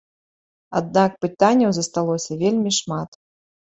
Аднак 0.79 1.11
пытанняў 1.27 1.71
засталося 1.81 2.43
вельмі 2.45 2.71
шмат. 2.83 3.09